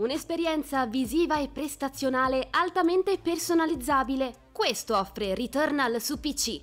Un'esperienza 0.00 0.86
visiva 0.86 1.40
e 1.40 1.48
prestazionale 1.48 2.48
altamente 2.52 3.18
personalizzabile. 3.18 4.48
Questo 4.50 4.96
offre 4.96 5.34
Returnal 5.34 6.00
su 6.00 6.18
PC. 6.18 6.58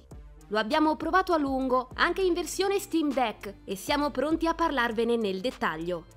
Lo 0.47 0.57
abbiamo 0.57 0.95
provato 0.95 1.33
a 1.33 1.37
lungo, 1.37 1.89
anche 1.93 2.23
in 2.23 2.33
versione 2.33 2.79
Steam 2.79 3.13
Deck, 3.13 3.57
e 3.63 3.75
siamo 3.75 4.09
pronti 4.09 4.47
a 4.47 4.55
parlarvene 4.55 5.17
nel 5.17 5.39
dettaglio. 5.39 6.16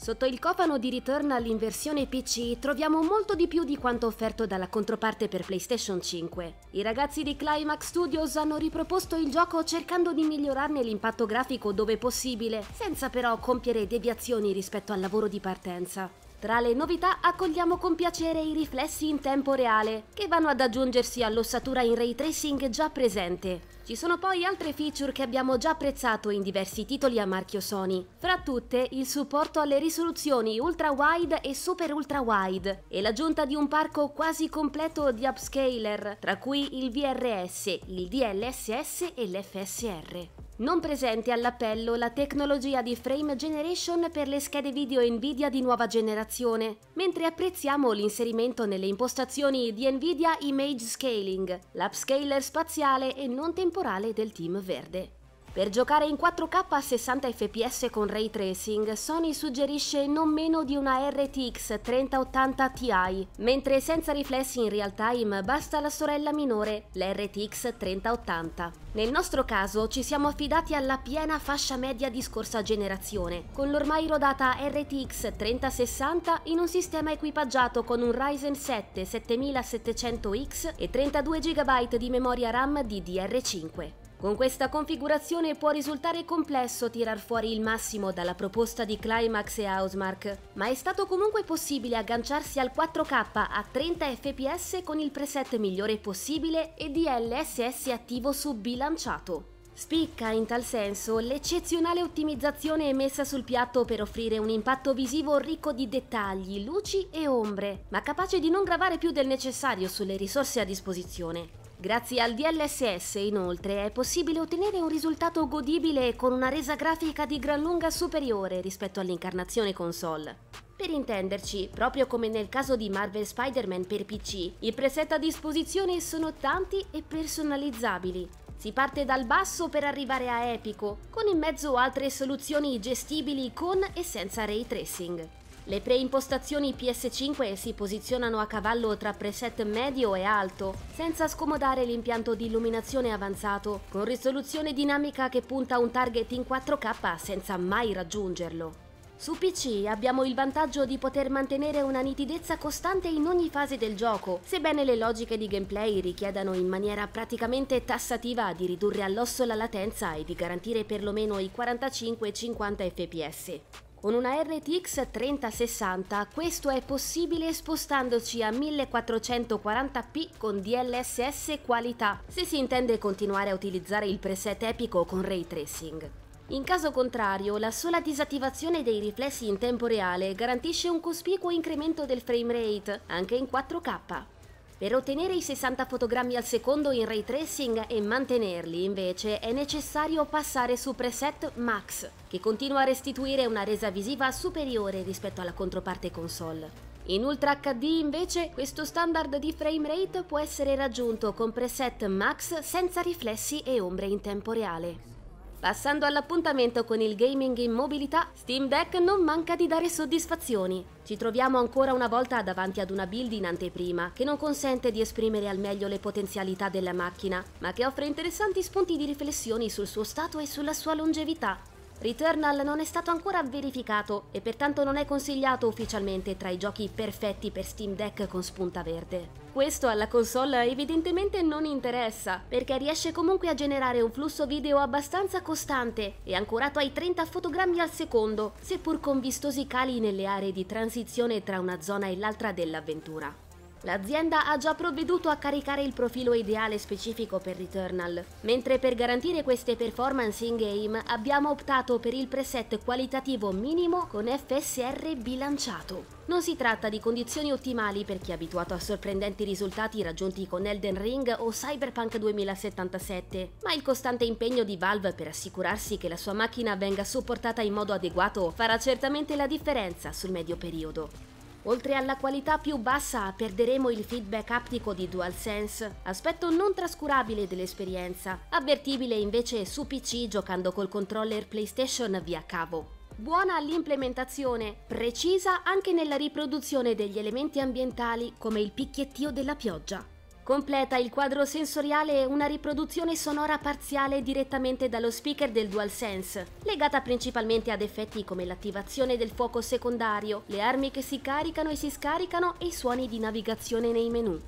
Sotto 0.00 0.26
il 0.26 0.38
cofano 0.38 0.78
di 0.78 0.90
Returnal 0.90 1.44
in 1.46 1.58
versione 1.58 2.06
PC 2.06 2.60
troviamo 2.60 3.02
molto 3.02 3.34
di 3.34 3.48
più 3.48 3.64
di 3.64 3.76
quanto 3.76 4.06
offerto 4.06 4.46
dalla 4.46 4.68
controparte 4.68 5.26
per 5.26 5.44
PlayStation 5.44 6.00
5. 6.00 6.54
I 6.70 6.82
ragazzi 6.82 7.24
di 7.24 7.34
Climax 7.34 7.86
Studios 7.86 8.36
hanno 8.36 8.58
riproposto 8.58 9.16
il 9.16 9.28
gioco 9.28 9.64
cercando 9.64 10.12
di 10.12 10.22
migliorarne 10.22 10.84
l'impatto 10.84 11.26
grafico 11.26 11.72
dove 11.72 11.98
possibile, 11.98 12.64
senza 12.72 13.10
però 13.10 13.38
compiere 13.38 13.88
deviazioni 13.88 14.52
rispetto 14.52 14.92
al 14.92 15.00
lavoro 15.00 15.26
di 15.26 15.40
partenza. 15.40 16.27
Tra 16.40 16.60
le 16.60 16.72
novità 16.72 17.18
accogliamo 17.20 17.78
con 17.78 17.96
piacere 17.96 18.40
i 18.40 18.52
riflessi 18.52 19.08
in 19.08 19.18
tempo 19.18 19.54
reale, 19.54 20.04
che 20.14 20.28
vanno 20.28 20.46
ad 20.46 20.60
aggiungersi 20.60 21.24
all'ossatura 21.24 21.82
in 21.82 21.96
ray 21.96 22.14
tracing 22.14 22.68
già 22.68 22.90
presente. 22.90 23.76
Ci 23.84 23.96
sono 23.96 24.18
poi 24.18 24.44
altre 24.44 24.72
feature 24.72 25.10
che 25.10 25.22
abbiamo 25.22 25.56
già 25.56 25.70
apprezzato 25.70 26.30
in 26.30 26.42
diversi 26.42 26.84
titoli 26.84 27.18
a 27.18 27.26
marchio 27.26 27.58
Sony, 27.58 28.06
fra 28.18 28.38
tutte 28.38 28.86
il 28.92 29.08
supporto 29.08 29.58
alle 29.58 29.80
risoluzioni 29.80 30.60
ultra 30.60 30.92
wide 30.92 31.40
e 31.40 31.56
super 31.56 31.92
ultra 31.92 32.20
wide 32.20 32.84
e 32.86 33.00
l'aggiunta 33.00 33.44
di 33.44 33.56
un 33.56 33.66
parco 33.66 34.10
quasi 34.10 34.48
completo 34.48 35.10
di 35.10 35.26
upscaler, 35.26 36.18
tra 36.20 36.38
cui 36.38 36.84
il 36.84 36.92
VRS, 36.92 37.80
il 37.86 38.06
DLSS 38.06 39.12
e 39.16 39.26
l'FSR. 39.26 40.47
Non 40.60 40.80
presente 40.80 41.30
all'appello 41.30 41.94
la 41.94 42.10
tecnologia 42.10 42.82
di 42.82 42.96
frame 42.96 43.36
generation 43.36 44.08
per 44.10 44.26
le 44.26 44.40
schede 44.40 44.72
video 44.72 45.00
Nvidia 45.08 45.48
di 45.48 45.60
nuova 45.60 45.86
generazione, 45.86 46.78
mentre 46.94 47.26
apprezziamo 47.26 47.92
l'inserimento 47.92 48.66
nelle 48.66 48.86
impostazioni 48.86 49.72
di 49.72 49.88
Nvidia 49.88 50.36
Image 50.40 50.84
Scaling, 50.84 51.60
l'upscaler 51.74 52.42
spaziale 52.42 53.14
e 53.14 53.28
non 53.28 53.54
temporale 53.54 54.12
del 54.12 54.32
team 54.32 54.60
verde. 54.60 55.17
Per 55.50 55.70
giocare 55.70 56.06
in 56.06 56.14
4K 56.14 56.66
a 56.68 56.80
60 56.80 57.32
fps 57.32 57.88
con 57.90 58.06
ray 58.06 58.30
tracing, 58.30 58.92
Sony 58.92 59.32
suggerisce 59.32 60.06
non 60.06 60.32
meno 60.32 60.62
di 60.62 60.76
una 60.76 61.08
RTX 61.08 61.80
3080 61.80 62.68
Ti, 62.68 63.28
mentre 63.38 63.80
senza 63.80 64.12
riflessi 64.12 64.60
in 64.60 64.68
real 64.68 64.94
time 64.94 65.42
basta 65.42 65.80
la 65.80 65.90
sorella 65.90 66.32
minore, 66.32 66.84
la 66.92 67.12
RTX 67.12 67.76
3080. 67.76 68.72
Nel 68.92 69.10
nostro 69.10 69.44
caso 69.44 69.88
ci 69.88 70.02
siamo 70.02 70.28
affidati 70.28 70.74
alla 70.74 70.98
piena 70.98 71.38
fascia 71.38 71.76
media 71.76 72.10
di 72.10 72.22
scorsa 72.22 72.62
generazione, 72.62 73.46
con 73.52 73.70
l'ormai 73.70 74.06
rodata 74.06 74.56
RTX 74.60 75.32
3060 75.34 76.42
in 76.44 76.58
un 76.58 76.68
sistema 76.68 77.10
equipaggiato 77.10 77.84
con 77.84 78.02
un 78.02 78.12
Ryzen 78.12 78.54
7 78.54 79.02
7700X 79.02 80.74
e 80.76 80.90
32 80.90 81.38
GB 81.40 81.96
di 81.96 82.10
memoria 82.10 82.50
RAM 82.50 82.80
DDR5. 82.80 84.07
Con 84.18 84.34
questa 84.34 84.68
configurazione 84.68 85.54
può 85.54 85.70
risultare 85.70 86.24
complesso 86.24 86.90
tirar 86.90 87.20
fuori 87.20 87.52
il 87.52 87.60
massimo 87.60 88.10
dalla 88.10 88.34
proposta 88.34 88.84
di 88.84 88.98
Climax 88.98 89.58
e 89.58 89.68
Housemark, 89.68 90.38
ma 90.54 90.66
è 90.66 90.74
stato 90.74 91.06
comunque 91.06 91.44
possibile 91.44 91.96
agganciarsi 91.96 92.58
al 92.58 92.72
4K 92.74 93.14
a 93.32 93.64
30 93.70 94.06
fps 94.16 94.80
con 94.82 94.98
il 94.98 95.12
preset 95.12 95.56
migliore 95.58 95.98
possibile 95.98 96.74
e 96.74 96.90
DLSS 96.90 97.86
attivo 97.92 98.32
su 98.32 98.54
bilanciato. 98.54 99.56
Spicca 99.72 100.30
in 100.30 100.46
tal 100.46 100.64
senso 100.64 101.18
l'eccezionale 101.18 102.02
ottimizzazione 102.02 102.92
messa 102.94 103.24
sul 103.24 103.44
piatto 103.44 103.84
per 103.84 104.02
offrire 104.02 104.38
un 104.38 104.50
impatto 104.50 104.94
visivo 104.94 105.36
ricco 105.36 105.72
di 105.72 105.88
dettagli, 105.88 106.64
luci 106.64 107.06
e 107.12 107.28
ombre, 107.28 107.84
ma 107.90 108.02
capace 108.02 108.40
di 108.40 108.50
non 108.50 108.64
gravare 108.64 108.98
più 108.98 109.12
del 109.12 109.28
necessario 109.28 109.86
sulle 109.86 110.16
risorse 110.16 110.58
a 110.58 110.64
disposizione. 110.64 111.67
Grazie 111.80 112.20
al 112.20 112.34
DLSS, 112.34 113.14
inoltre, 113.14 113.84
è 113.84 113.90
possibile 113.92 114.40
ottenere 114.40 114.80
un 114.80 114.88
risultato 114.88 115.46
godibile 115.46 116.16
con 116.16 116.32
una 116.32 116.48
resa 116.48 116.74
grafica 116.74 117.24
di 117.24 117.38
gran 117.38 117.60
lunga 117.60 117.88
superiore 117.90 118.60
rispetto 118.60 118.98
all'incarnazione 118.98 119.72
console. 119.72 120.36
Per 120.74 120.90
intenderci, 120.90 121.70
proprio 121.72 122.08
come 122.08 122.26
nel 122.26 122.48
caso 122.48 122.74
di 122.74 122.90
Marvel 122.90 123.24
Spider-Man 123.24 123.86
per 123.86 124.06
PC, 124.06 124.54
i 124.58 124.72
preset 124.72 125.12
a 125.12 125.18
disposizione 125.18 126.00
sono 126.00 126.34
tanti 126.34 126.84
e 126.90 127.04
personalizzabili. 127.06 128.28
Si 128.56 128.72
parte 128.72 129.04
dal 129.04 129.24
basso 129.24 129.68
per 129.68 129.84
arrivare 129.84 130.28
a 130.28 130.46
epico, 130.46 130.98
con 131.10 131.28
in 131.28 131.38
mezzo 131.38 131.76
altre 131.76 132.10
soluzioni 132.10 132.80
gestibili 132.80 133.52
con 133.52 133.78
e 133.94 134.02
senza 134.02 134.44
ray 134.44 134.66
tracing. 134.66 135.37
Le 135.68 135.82
preimpostazioni 135.82 136.74
PS5 136.74 137.52
si 137.52 137.74
posizionano 137.74 138.38
a 138.38 138.46
cavallo 138.46 138.96
tra 138.96 139.12
preset 139.12 139.64
medio 139.64 140.14
e 140.14 140.22
alto, 140.22 140.74
senza 140.94 141.28
scomodare 141.28 141.84
l'impianto 141.84 142.34
di 142.34 142.46
illuminazione 142.46 143.12
avanzato, 143.12 143.82
con 143.90 144.04
risoluzione 144.04 144.72
dinamica 144.72 145.28
che 145.28 145.42
punta 145.42 145.78
un 145.78 145.90
target 145.90 146.32
in 146.32 146.46
4K 146.48 147.16
senza 147.18 147.58
mai 147.58 147.92
raggiungerlo. 147.92 148.86
Su 149.14 149.36
PC 149.36 149.84
abbiamo 149.84 150.24
il 150.24 150.34
vantaggio 150.34 150.86
di 150.86 150.96
poter 150.96 151.28
mantenere 151.28 151.82
una 151.82 152.00
nitidezza 152.00 152.56
costante 152.56 153.08
in 153.08 153.26
ogni 153.26 153.50
fase 153.50 153.76
del 153.76 153.94
gioco, 153.94 154.40
sebbene 154.42 154.84
le 154.84 154.96
logiche 154.96 155.36
di 155.36 155.48
gameplay 155.48 156.00
richiedano 156.00 156.54
in 156.54 156.66
maniera 156.66 157.06
praticamente 157.08 157.84
tassativa 157.84 158.54
di 158.54 158.64
ridurre 158.64 159.02
all'osso 159.02 159.44
la 159.44 159.54
latenza 159.54 160.14
e 160.14 160.24
di 160.24 160.32
garantire 160.32 160.84
perlomeno 160.84 161.38
i 161.38 161.50
45-50 161.54 162.90
fps. 162.90 163.87
Con 164.00 164.14
una 164.14 164.40
RTX 164.40 165.08
3060 165.10 166.28
questo 166.32 166.70
è 166.70 166.80
possibile 166.82 167.52
spostandoci 167.52 168.44
a 168.44 168.50
1440p 168.50 170.28
con 170.36 170.62
DLSS 170.62 171.58
qualità, 171.66 172.22
se 172.28 172.44
si 172.44 172.58
intende 172.58 172.96
continuare 172.98 173.50
a 173.50 173.54
utilizzare 173.54 174.06
il 174.06 174.20
preset 174.20 174.62
epico 174.62 175.04
con 175.04 175.22
ray 175.22 175.44
tracing. 175.48 176.08
In 176.50 176.62
caso 176.62 176.92
contrario, 176.92 177.58
la 177.58 177.72
sola 177.72 178.00
disattivazione 178.00 178.84
dei 178.84 179.00
riflessi 179.00 179.48
in 179.48 179.58
tempo 179.58 179.86
reale 179.86 180.32
garantisce 180.36 180.88
un 180.88 181.00
cospicuo 181.00 181.50
incremento 181.50 182.06
del 182.06 182.20
frame 182.20 182.52
rate, 182.52 183.00
anche 183.06 183.34
in 183.34 183.48
4K. 183.50 184.37
Per 184.78 184.94
ottenere 184.94 185.34
i 185.34 185.42
60 185.42 185.86
fotogrammi 185.86 186.36
al 186.36 186.44
secondo 186.44 186.92
in 186.92 187.04
ray 187.04 187.24
tracing 187.24 187.86
e 187.88 188.00
mantenerli, 188.00 188.84
invece, 188.84 189.40
è 189.40 189.50
necessario 189.50 190.24
passare 190.24 190.76
su 190.76 190.94
preset 190.94 191.54
Max, 191.56 192.08
che 192.28 192.38
continua 192.38 192.82
a 192.82 192.84
restituire 192.84 193.44
una 193.46 193.64
resa 193.64 193.90
visiva 193.90 194.30
superiore 194.30 195.02
rispetto 195.02 195.40
alla 195.40 195.52
controparte 195.52 196.12
console. 196.12 196.70
In 197.06 197.24
Ultra 197.24 197.56
HD 197.56 197.82
invece 197.82 198.50
questo 198.54 198.84
standard 198.84 199.38
di 199.38 199.52
frame 199.52 199.88
rate 199.88 200.22
può 200.22 200.38
essere 200.38 200.76
raggiunto 200.76 201.32
con 201.32 201.52
preset 201.52 202.06
Max 202.06 202.60
senza 202.60 203.00
riflessi 203.00 203.58
e 203.64 203.80
ombre 203.80 204.06
in 204.06 204.20
tempo 204.20 204.52
reale. 204.52 205.17
Passando 205.60 206.06
all'appuntamento 206.06 206.84
con 206.84 207.00
il 207.00 207.16
gaming 207.16 207.58
in 207.58 207.72
mobilità, 207.72 208.28
Steam 208.32 208.68
Deck 208.68 208.94
non 209.00 209.24
manca 209.24 209.56
di 209.56 209.66
dare 209.66 209.88
soddisfazioni. 209.88 210.86
Ci 211.04 211.16
troviamo 211.16 211.58
ancora 211.58 211.92
una 211.92 212.06
volta 212.06 212.42
davanti 212.42 212.78
ad 212.78 212.92
una 212.92 213.08
build 213.08 213.32
in 213.32 213.44
anteprima 213.44 214.12
che 214.14 214.22
non 214.22 214.36
consente 214.36 214.92
di 214.92 215.00
esprimere 215.00 215.48
al 215.48 215.58
meglio 215.58 215.88
le 215.88 215.98
potenzialità 215.98 216.68
della 216.68 216.92
macchina, 216.92 217.44
ma 217.58 217.72
che 217.72 217.84
offre 217.84 218.06
interessanti 218.06 218.62
spunti 218.62 218.96
di 218.96 219.04
riflessioni 219.04 219.68
sul 219.68 219.88
suo 219.88 220.04
stato 220.04 220.38
e 220.38 220.46
sulla 220.46 220.72
sua 220.72 220.94
longevità. 220.94 221.58
Returnal 222.00 222.64
non 222.64 222.78
è 222.78 222.84
stato 222.84 223.10
ancora 223.10 223.42
verificato 223.42 224.26
e 224.30 224.40
pertanto 224.40 224.84
non 224.84 224.96
è 224.96 225.04
consigliato 225.04 225.66
ufficialmente 225.66 226.36
tra 226.36 226.48
i 226.48 226.56
giochi 226.56 226.88
perfetti 226.94 227.50
per 227.50 227.64
Steam 227.64 227.96
Deck 227.96 228.28
con 228.28 228.44
spunta 228.44 228.84
verde. 228.84 229.46
Questo 229.52 229.88
alla 229.88 230.06
console 230.06 230.62
evidentemente 230.70 231.42
non 231.42 231.64
interessa, 231.64 232.40
perché 232.46 232.78
riesce 232.78 233.10
comunque 233.10 233.48
a 233.48 233.54
generare 233.54 234.00
un 234.00 234.12
flusso 234.12 234.46
video 234.46 234.78
abbastanza 234.78 235.42
costante 235.42 236.18
e 236.22 236.36
ancorato 236.36 236.78
ai 236.78 236.92
30 236.92 237.24
fotogrammi 237.24 237.80
al 237.80 237.90
secondo, 237.90 238.52
seppur 238.60 239.00
con 239.00 239.18
vistosi 239.18 239.66
cali 239.66 239.98
nelle 239.98 240.26
aree 240.26 240.52
di 240.52 240.66
transizione 240.66 241.42
tra 241.42 241.58
una 241.58 241.80
zona 241.80 242.06
e 242.06 242.16
l'altra 242.16 242.52
dell'avventura. 242.52 243.46
L'azienda 243.82 244.46
ha 244.46 244.56
già 244.56 244.74
provveduto 244.74 245.28
a 245.28 245.36
caricare 245.36 245.82
il 245.82 245.92
profilo 245.92 246.34
ideale 246.34 246.78
specifico 246.78 247.38
per 247.38 247.56
Returnal, 247.56 248.24
mentre 248.40 248.80
per 248.80 248.96
garantire 248.96 249.44
queste 249.44 249.76
performance 249.76 250.44
in-game 250.44 251.00
abbiamo 251.06 251.50
optato 251.50 252.00
per 252.00 252.12
il 252.12 252.26
preset 252.26 252.82
qualitativo 252.82 253.52
minimo 253.52 254.06
con 254.08 254.26
FSR 254.26 255.16
bilanciato. 255.16 256.16
Non 256.26 256.42
si 256.42 256.56
tratta 256.56 256.88
di 256.88 256.98
condizioni 256.98 257.52
ottimali 257.52 258.04
per 258.04 258.18
chi 258.18 258.32
è 258.32 258.34
abituato 258.34 258.74
a 258.74 258.80
sorprendenti 258.80 259.44
risultati 259.44 260.02
raggiunti 260.02 260.46
con 260.48 260.66
Elden 260.66 261.00
Ring 261.00 261.36
o 261.38 261.48
Cyberpunk 261.50 262.18
2077, 262.18 263.50
ma 263.62 263.72
il 263.72 263.82
costante 263.82 264.24
impegno 264.24 264.64
di 264.64 264.76
Valve 264.76 265.12
per 265.12 265.28
assicurarsi 265.28 265.98
che 265.98 266.08
la 266.08 266.16
sua 266.16 266.32
macchina 266.32 266.74
venga 266.74 267.04
supportata 267.04 267.62
in 267.62 267.72
modo 267.72 267.92
adeguato 267.92 268.50
farà 268.50 268.76
certamente 268.78 269.36
la 269.36 269.46
differenza 269.46 270.12
sul 270.12 270.32
medio 270.32 270.56
periodo. 270.56 271.36
Oltre 271.68 271.94
alla 271.94 272.16
qualità 272.16 272.56
più 272.56 272.78
bassa 272.78 273.30
perderemo 273.36 273.90
il 273.90 274.02
feedback 274.02 274.52
aptico 274.52 274.94
di 274.94 275.06
DualSense, 275.06 275.96
aspetto 276.04 276.48
non 276.48 276.72
trascurabile 276.72 277.46
dell'esperienza, 277.46 278.46
avvertibile 278.48 279.14
invece 279.14 279.66
su 279.66 279.86
PC 279.86 280.28
giocando 280.28 280.72
col 280.72 280.88
controller 280.88 281.46
PlayStation 281.46 282.22
via 282.24 282.42
cavo. 282.46 282.96
buona 283.14 283.56
all'implementazione, 283.56 284.74
precisa 284.86 285.62
anche 285.62 285.92
nella 285.92 286.16
riproduzione 286.16 286.94
degli 286.94 287.18
elementi 287.18 287.60
ambientali 287.60 288.32
come 288.38 288.60
il 288.60 288.72
picchiettio 288.72 289.30
della 289.30 289.54
pioggia. 289.54 290.16
Completa 290.48 290.96
il 290.96 291.10
quadro 291.10 291.44
sensoriale 291.44 292.24
una 292.24 292.46
riproduzione 292.46 293.16
sonora 293.16 293.58
parziale 293.58 294.22
direttamente 294.22 294.88
dallo 294.88 295.10
speaker 295.10 295.50
del 295.50 295.68
DualSense, 295.68 296.52
legata 296.62 297.02
principalmente 297.02 297.70
ad 297.70 297.82
effetti 297.82 298.24
come 298.24 298.46
l'attivazione 298.46 299.18
del 299.18 299.28
fuoco 299.28 299.60
secondario, 299.60 300.44
le 300.46 300.62
armi 300.62 300.90
che 300.90 301.02
si 301.02 301.20
caricano 301.20 301.68
e 301.68 301.76
si 301.76 301.90
scaricano 301.90 302.54
e 302.56 302.64
i 302.64 302.72
suoni 302.72 303.06
di 303.08 303.18
navigazione 303.18 303.92
nei 303.92 304.08
menu. 304.08 304.40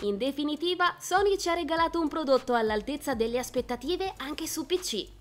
In 0.00 0.18
definitiva, 0.18 0.96
Sony 0.98 1.38
ci 1.38 1.48
ha 1.48 1.54
regalato 1.54 2.00
un 2.00 2.08
prodotto 2.08 2.54
all'altezza 2.54 3.14
delle 3.14 3.38
aspettative 3.38 4.14
anche 4.16 4.48
su 4.48 4.66
PC. 4.66 5.13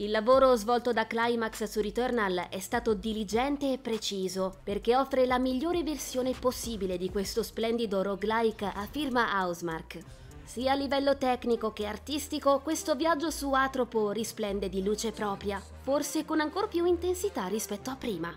Il 0.00 0.10
lavoro 0.12 0.56
svolto 0.56 0.94
da 0.94 1.06
Climax 1.06 1.64
su 1.64 1.78
Returnal 1.82 2.46
è 2.48 2.58
stato 2.58 2.94
diligente 2.94 3.70
e 3.70 3.76
preciso 3.76 4.60
perché 4.64 4.96
offre 4.96 5.26
la 5.26 5.38
migliore 5.38 5.82
versione 5.82 6.32
possibile 6.32 6.96
di 6.96 7.10
questo 7.10 7.42
splendido 7.42 8.00
roguelike 8.00 8.64
a 8.64 8.88
firma 8.90 9.42
Housemark. 9.42 9.98
Sia 10.42 10.72
a 10.72 10.74
livello 10.74 11.18
tecnico 11.18 11.74
che 11.74 11.84
artistico, 11.84 12.60
questo 12.60 12.94
viaggio 12.94 13.30
su 13.30 13.52
Atropo 13.52 14.10
risplende 14.10 14.70
di 14.70 14.82
luce 14.82 15.12
propria, 15.12 15.62
forse 15.82 16.24
con 16.24 16.40
ancora 16.40 16.66
più 16.66 16.86
intensità 16.86 17.46
rispetto 17.48 17.90
a 17.90 17.96
prima. 17.96 18.34